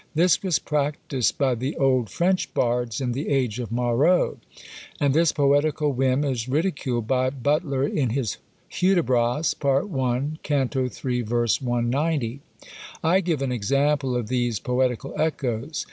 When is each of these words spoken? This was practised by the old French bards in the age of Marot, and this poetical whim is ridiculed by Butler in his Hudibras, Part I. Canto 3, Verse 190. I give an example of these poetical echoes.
This 0.15 0.41
was 0.41 0.57
practised 0.57 1.37
by 1.37 1.53
the 1.53 1.75
old 1.75 2.09
French 2.09 2.51
bards 2.55 3.01
in 3.01 3.11
the 3.11 3.29
age 3.29 3.59
of 3.59 3.71
Marot, 3.71 4.39
and 4.99 5.13
this 5.13 5.31
poetical 5.31 5.91
whim 5.93 6.23
is 6.23 6.49
ridiculed 6.49 7.05
by 7.05 7.29
Butler 7.29 7.85
in 7.87 8.09
his 8.09 8.37
Hudibras, 8.67 9.53
Part 9.53 9.91
I. 9.95 10.29
Canto 10.41 10.87
3, 10.87 11.21
Verse 11.21 11.61
190. 11.61 12.39
I 13.03 13.19
give 13.19 13.43
an 13.43 13.51
example 13.51 14.15
of 14.15 14.27
these 14.27 14.59
poetical 14.59 15.13
echoes. 15.21 15.79